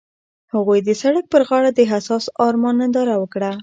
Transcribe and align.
هغوی 0.53 0.79
د 0.83 0.89
سړک 1.01 1.25
پر 1.33 1.41
غاړه 1.49 1.71
د 1.73 1.79
حساس 1.91 2.23
آرمان 2.47 2.75
ننداره 2.81 3.15
وکړه. 3.19 3.51